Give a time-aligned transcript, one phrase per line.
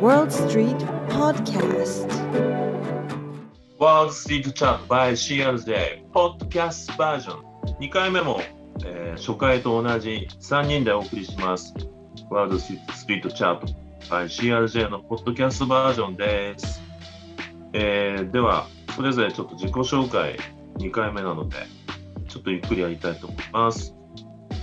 [0.00, 2.08] World Street Podcast.
[3.78, 7.42] ワールドストリートチャート by CRJ ポッドキャストバージョン
[7.80, 8.40] 2回目も、
[8.84, 11.74] えー初回と同じ3人でお送りします。
[12.30, 13.66] ワールドストリートチャート
[14.08, 16.80] by CRJ のポッドキャストバージョンです、
[17.74, 20.38] えーではそれぞれちょっと自己紹介
[20.78, 21.56] 2回目なので
[22.28, 23.94] ちょっとゆっくりやりたいと思います。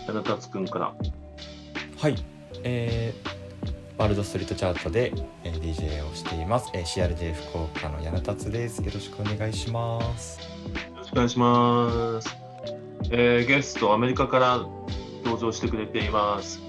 [0.08, 0.96] 柳達くんから。
[2.00, 2.16] はい、
[2.64, 3.38] えー
[3.98, 5.12] ワールドストリートチャートで、
[5.44, 10.46] えー DJ をしています、えー CRJ 福岡の柳達ですよろしくお願いしますよ
[10.98, 12.38] ろしくお願いします。
[13.10, 14.58] えーゲスト、アメリカから
[15.24, 16.62] 登場してくれています。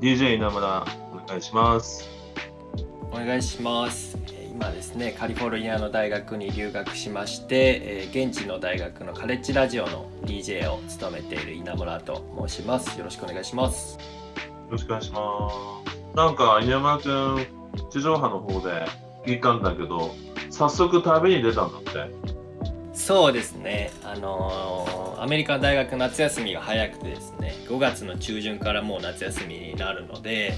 [0.00, 2.08] DJ 稲村、お願いします。
[3.10, 4.16] お願いします。
[4.28, 12.98] えー今ですね、カリフォルニアの大学に留学しまして、えー現地の大学のカレッジラジオの DJ を務めている稲村と申します。
[12.98, 13.98] よろしくお願いします。
[14.68, 16.16] よろしくお願いします。
[16.16, 17.46] なんか、稲村くん、
[17.90, 18.84] 地上波の方で
[19.24, 20.14] 聞いたんだけど、
[20.50, 22.38] 早速旅に出たんだって。
[22.92, 30.54] そうですね、あのーアメリカの大学夏休みが早くてですね、5月の中旬からもう夏休みになるので、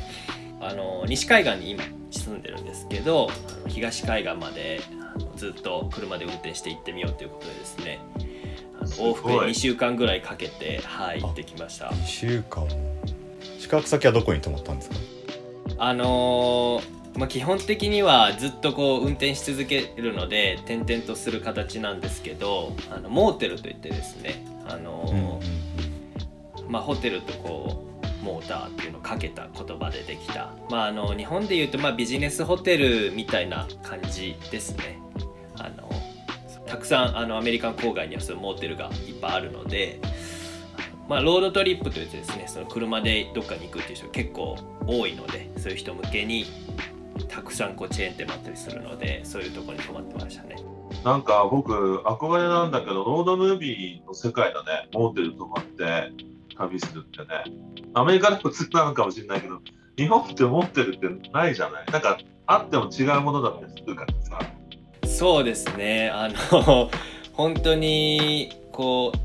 [0.60, 4.80] あのー西海岸に今住んでるんですけど、あの東海岸まで
[5.14, 8.00] あのずっと車で運転して行ってみようということでですね、
[8.80, 11.86] あの往復で2週間ぐらいかけて、はい、あ行ってきました。
[11.88, 12.66] 2週間
[13.70, 14.96] 宿泊先はどこに泊まったんですか？
[15.78, 27.84] あのーまあ、基本的にはずっとこう運転し続けるので転々とする形なんですけどあのモーテルといってですね、あのーまあ、ホテルとこ
[28.22, 34.98] うモーターっていうのをかけた言葉でできた、まあ、あの日本でいうとまあビジネスホテルみたいな感じですね。
[35.58, 35.88] あの
[36.66, 40.00] たくさんあのアメリカン郊外にはそういうモーテルがいっぱいあるので、
[41.10, 46.46] まあ、ロードトリップといってですねその車でどっかに行くっていう人結構多いのでそういう人向けに
[47.28, 50.56] たくさんこうチェーン店もあったりするのでそういうところに泊まってましたね。
[51.04, 54.88] なんか僕、憧れなんだけど、ロードムービーの世界だね。
[54.92, 56.12] モーテル泊まって
[56.56, 57.26] 旅するってね。
[57.94, 59.60] アメリカでも普通なのかもしれないけど、
[59.96, 61.86] 日本ってモーテルってないじゃない？
[61.90, 64.38] なんか、あっても違うものだったりするからさ。
[65.06, 66.90] そうですねあの
[67.32, 69.18] 本当にこう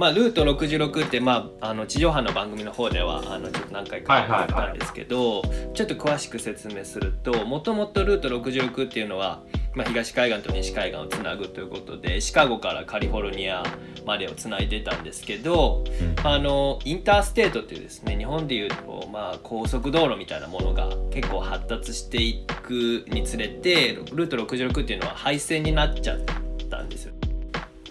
[0.00, 5.42] まあルート66ってまああの地上波の番組の方ではあのちょっと何回かはいはいはい言ったんですけど、
[5.74, 9.42] ちょっと詳しく説明するともともとルート66っていうのは、
[9.74, 13.62] まあ、東海岸と西海岸をつなぐということでシカゴからカリフォルニア
[14.06, 26.39] までをつないでたんですけど、うんあのインターステートっていうですね日本でいうと、まあ、高速道路みたいなものが結構発達していくにつれてルート66っていうのは廃線になっちゃったんですよ。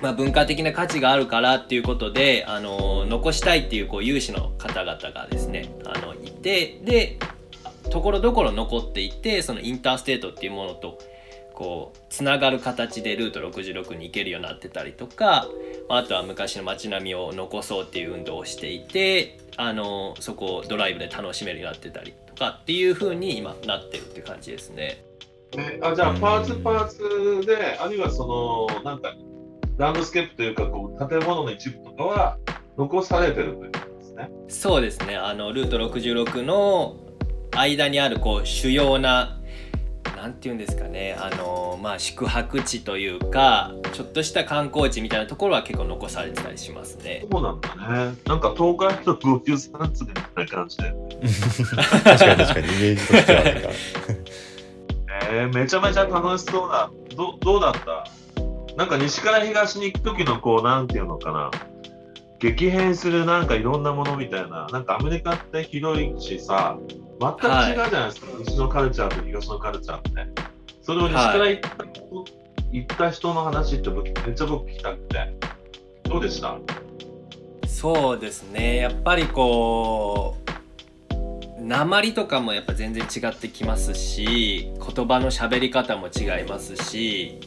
[0.01, 7.19] まあ、文化的な価値があるからっていうことであの残したいっていうこう有志の方々がですねあのいてで
[7.91, 10.99] ところどころ残っていてそのインターステートっていうものと
[11.53, 15.47] こうつながる形でルート66に行けるようになってたりとか
[15.89, 25.03] ああとは昔の街並みを残そうっていう運動をしていてあのそこをドライブで楽しめるようになってたりとかっていう風に今なってるって感じですね。
[25.55, 29.16] ね、あじゃあ、パーツパーツで、あるいはその、なんか、
[29.79, 32.38] ランドスケープというか、こう、建物の一部とかは
[32.78, 34.29] 残されてるということですね。
[34.50, 36.97] そうですねあのルート66の
[37.56, 39.38] 間にあるこう主要な
[40.16, 47.25] なんていうんですかねあのまあ宿泊地というかちょっとした観光地みたいなところは結構残されてたりしますね。
[47.31, 47.69] そうなんだ
[48.09, 48.16] ね。
[48.25, 50.94] なんか、東海の53つみたいな感じで。
[52.03, 53.69] 確かに確かにイメージとしてはなんか
[55.31, 56.91] えー、めちゃめちゃ楽しそうだ。
[57.16, 58.06] どどうだった？
[58.79, 61.51] なんか西から東に行く時のこう、なんていうのかな。
[62.40, 64.67] 激変するなんかいろんなものみたいな。
[64.72, 66.78] なんかアメリカって広いしさ、
[67.19, 68.28] 全く違うじゃないですか。
[68.47, 70.09] 西のカルチャーと東のカルチャーって。
[70.81, 71.85] それを西から行った,、
[72.72, 75.34] 行った人の話って僕めっちゃ僕聞きたくて。
[76.03, 76.57] どうでした？
[77.67, 80.38] そうですねやっぱりこ
[81.59, 87.40] う鉛とかもやっぱ全然違ってきますし言葉の喋り方も違いますし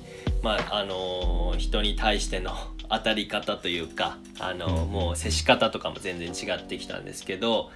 [0.42, 2.56] まああの人に対しての
[2.90, 4.92] 当たり方というかあの、うん。
[4.92, 7.70] もう接し方とかも全然違ってきたんですけど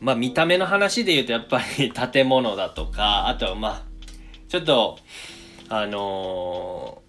[0.00, 3.82] まあ見た目の話で言うとやっぱり 建物だとかあとはまあ
[4.48, 4.98] ちょっと
[5.68, 7.02] あの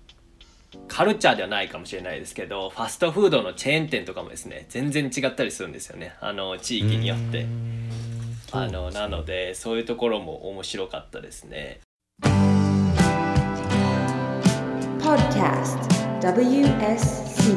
[0.88, 6.16] カルチャーではないかもしれないですけどファストフードのチェーン店とかもですね全然違ったりするんですよね。
[6.22, 7.46] あの地域によって。
[8.52, 11.80] あのなのでそういうところも面白かったですね
[15.08, 15.80] Podcast
[16.20, 17.56] WSC.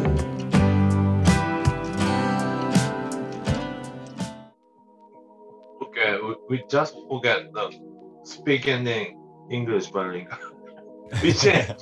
[5.83, 7.75] Okay, we, we just forget the
[8.23, 9.19] speaking in
[9.51, 10.39] English bilingual.
[11.25, 11.75] we change,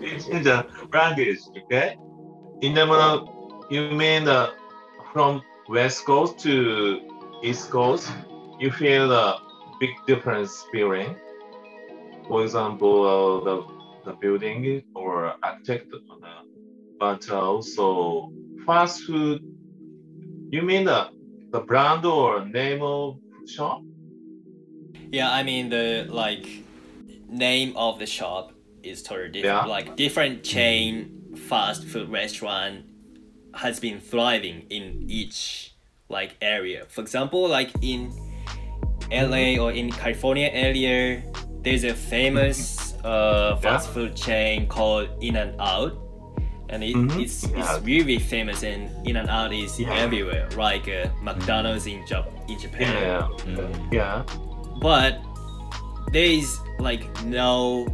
[0.00, 1.98] we change the language, okay?
[2.62, 2.88] In the
[3.68, 4.54] you mean the
[5.12, 7.02] from West Coast to
[7.42, 8.10] East Coast,
[8.58, 9.38] you feel a
[9.80, 11.14] big difference feeling.
[12.26, 15.86] For example, uh, the the building or architect,
[16.98, 18.32] but uh, also
[18.66, 19.42] fast food.
[20.50, 21.10] You mean the
[21.50, 23.82] the brand or name of shop?
[25.10, 26.46] Yeah, I mean the like
[27.28, 28.52] name of the shop
[28.82, 29.66] is totally different.
[29.66, 29.72] Yeah.
[29.76, 32.84] Like different chain fast food restaurant
[33.54, 35.74] has been thriving in each
[36.08, 36.86] like area.
[36.88, 38.12] For example, like in
[39.10, 41.22] LA or in California area,
[41.62, 43.94] there's a famous uh, fast Yeah.
[43.94, 45.92] food chain called In and Out.
[46.68, 47.20] And it, Mhm.
[47.20, 47.58] it's, Yeah.
[47.76, 49.92] it's really famous and In and Out is Yeah.
[49.94, 53.92] everywhere, like uh, McDonald's in, Jap- in Japan Yeah, Mm.
[53.92, 54.22] yeah,
[54.80, 55.18] but
[56.12, 57.86] there is like no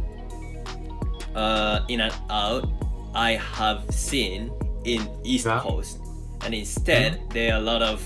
[1.35, 2.65] uh in and out
[3.13, 4.49] i have seen
[4.85, 5.99] in east coast
[6.43, 8.01] and instead there are a lot of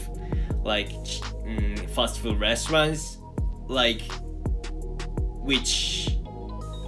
[0.65, 0.89] like
[1.47, 3.19] mm, fast food restaurants
[3.69, 4.01] like
[5.43, 6.17] which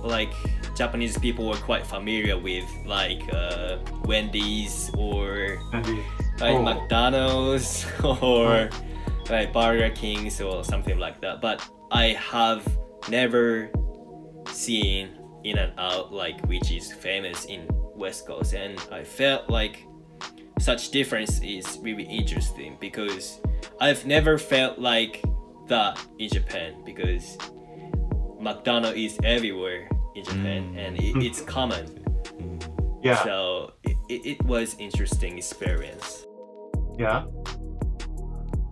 [0.04, 0.32] like
[0.76, 5.60] japanese people were quite familiar with like uh wendy's or
[6.40, 6.62] like Oh.
[6.64, 8.70] McDonald's or
[9.30, 11.40] like Burger Kings or something like that.
[11.42, 12.68] But I have
[13.08, 13.70] never
[14.52, 15.10] seen
[15.44, 19.86] In and Out like which is famous in West Coast, and I felt like
[20.60, 23.40] such difference is really interesting because
[23.80, 25.22] I've never felt like
[25.68, 27.38] that in Japan because
[28.40, 30.78] McDonald's is everywhere in Japan Mm.
[30.78, 31.86] and it, it's common.
[32.40, 33.00] Mm.
[33.04, 36.26] yeah, So it, it, was interesting experience.
[36.98, 37.26] yeah.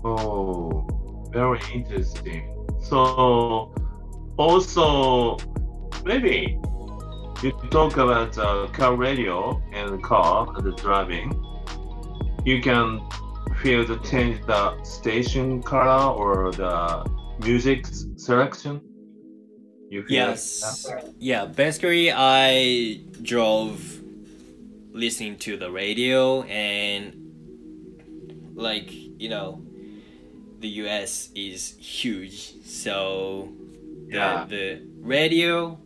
[0.04, 0.88] Oh,
[1.32, 2.44] very interesting.
[2.82, 3.74] So,
[4.38, 5.38] also,
[6.04, 6.60] maybe
[7.44, 11.32] you talk about uh, car radio and car and the driving.
[12.46, 13.02] You can
[13.62, 17.06] feel the change the station color or the
[17.44, 17.86] music
[18.18, 18.82] selection.
[19.92, 20.88] You Yes.
[21.20, 24.00] Yeah, basically I drove
[24.94, 27.14] listening to the radio and
[28.56, 29.62] like, you know,
[30.60, 32.64] the US is huge.
[32.64, 33.52] So
[34.08, 34.46] the, Yeah.
[34.48, 35.78] the radio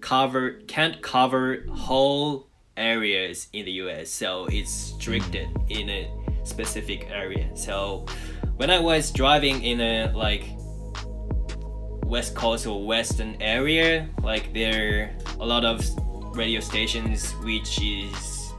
[0.00, 2.46] cover can't cover whole
[2.76, 4.08] areas in the US.
[4.08, 6.08] So it's restricted in a
[6.44, 7.50] specific area.
[7.56, 8.06] So
[8.56, 10.44] when I was driving in a like
[12.06, 15.84] west coast or western area like there are a lot of
[16.36, 18.52] radio stations which is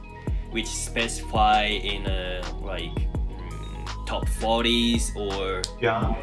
[0.50, 6.14] which specify in a like mm, top 40s or Yeah.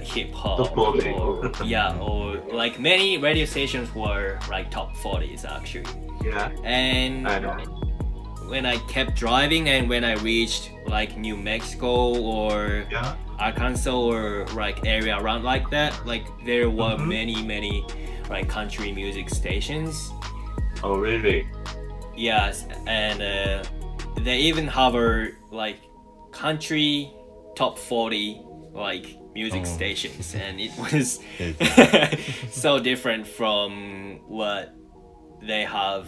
[0.00, 5.86] hip hop or yeah or like many radio stations were like top 40s actually
[6.22, 6.50] Yeah.
[6.64, 7.56] and I know.
[8.48, 13.14] when I kept driving and when I reached like New Mexico or Yeah.
[13.38, 17.06] Arkansas or like area around like that, like there were Mhm.
[17.08, 17.84] many many
[18.30, 20.10] like country music stations.
[20.82, 21.46] Oh, really?
[22.16, 23.62] Yes, and uh,
[24.20, 25.78] they even have a like
[26.32, 27.10] country
[27.56, 28.40] top forty
[28.72, 29.76] like music Oh.
[29.76, 31.20] stations, and it was
[32.50, 34.74] so different from what
[35.42, 36.06] they have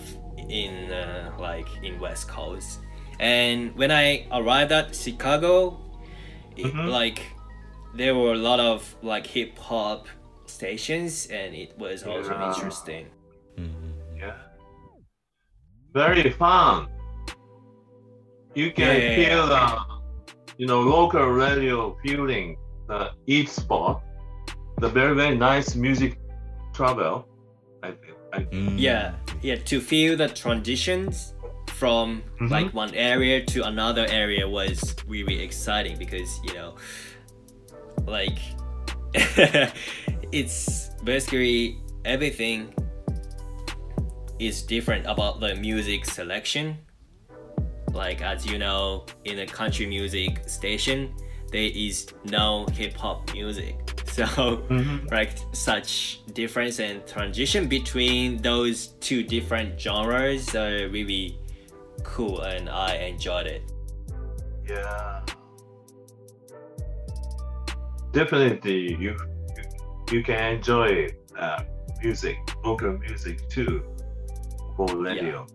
[0.48, 2.80] in uh, like in West Coast.
[3.18, 5.85] And when I arrived at Chicago,
[6.56, 6.88] it, Mhm.
[6.88, 7.20] like
[7.94, 10.06] there were a lot of like hip hop
[10.46, 12.48] stations, and it was also Yeah.
[12.48, 13.06] interesting.
[13.56, 13.72] Mm.
[14.18, 14.36] Yeah.
[15.92, 16.88] Very fun.
[18.54, 19.16] You can Yeah.
[19.16, 19.66] feel the,
[20.58, 22.56] you know, local radio feeling
[22.88, 24.02] the each spot.
[24.78, 26.18] The very very nice music
[26.74, 27.26] travel.
[27.82, 28.16] I think.
[28.32, 28.38] I.
[28.40, 28.74] Mm.
[28.78, 29.56] Yeah, yeah.
[29.70, 31.34] To feel the transitions
[31.78, 32.50] from Mhm.
[32.50, 36.74] like one area to another area was really exciting because you know,
[38.06, 38.38] like,
[40.32, 42.72] it's basically everything
[44.38, 46.76] is different about the music selection.
[47.92, 51.14] Like as you know, in a country music station,
[51.52, 53.76] there is no hip hop music.
[54.16, 54.24] So
[54.70, 55.10] Mhm.
[55.12, 61.36] like such difference and transition between those two different genres are really
[62.06, 63.62] cool and I enjoyed it.
[64.68, 65.22] Yeah.
[68.12, 69.16] Definitely, you you,
[70.10, 71.08] you can enjoy
[71.38, 71.62] uh,
[72.02, 73.82] music, local music too,
[74.76, 75.46] for radio.